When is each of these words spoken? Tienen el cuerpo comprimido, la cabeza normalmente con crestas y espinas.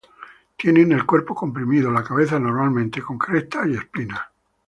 Tienen 0.57 0.93
el 0.93 1.05
cuerpo 1.05 1.35
comprimido, 1.35 1.91
la 1.91 2.03
cabeza 2.03 2.39
normalmente 2.39 3.03
con 3.03 3.19
crestas 3.19 3.67
y 3.67 3.75
espinas. 3.75 4.19